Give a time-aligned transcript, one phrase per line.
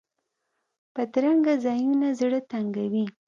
[0.93, 3.05] بدرنګه ځایونه زړه تنګوي